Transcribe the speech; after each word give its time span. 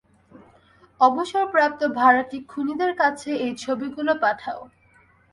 অবসরপ্রাপ্ত 1.01 1.81
ভাড়াটে 1.97 2.37
খুনিদের 2.51 2.91
কাছে 3.01 3.29
এই 3.45 3.53
ছবিগুলো 3.63 4.11
পাঠাও! 4.23 4.59